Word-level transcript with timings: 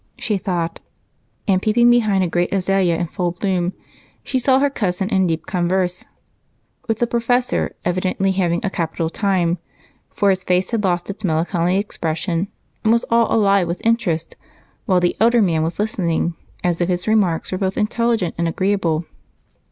she 0.17 0.35
thought, 0.35 0.79
and, 1.47 1.61
peeping 1.61 1.87
behind 1.87 2.23
a 2.23 2.27
great 2.27 2.51
azalea 2.51 2.95
in 2.97 3.05
full 3.05 3.29
bloom, 3.33 3.73
she 4.23 4.39
saw 4.39 4.57
her 4.57 4.67
cousin 4.67 5.07
in 5.09 5.27
deep 5.27 5.45
conversation 5.45 6.09
with 6.87 6.97
the 6.97 7.05
professor, 7.05 7.75
evidently 7.85 8.31
having 8.31 8.59
a 8.65 8.69
capital 8.71 9.11
time, 9.11 9.59
for 10.09 10.31
his 10.31 10.43
face 10.43 10.71
had 10.71 10.83
lost 10.83 11.11
its 11.11 11.23
melancholy 11.23 11.77
expression 11.77 12.47
and 12.83 12.91
was 12.91 13.05
all 13.11 13.31
alive 13.31 13.67
with 13.67 13.79
interest, 13.85 14.35
while 14.87 14.99
the 14.99 15.15
elder 15.19 15.39
man 15.39 15.61
was 15.61 15.77
listening 15.77 16.33
as 16.63 16.81
if 16.81 16.89
his 16.89 17.07
remarks 17.07 17.51
were 17.51 17.59
both 17.59 17.77
intelligent 17.77 18.33
and 18.39 18.47
agreeable. 18.47 19.05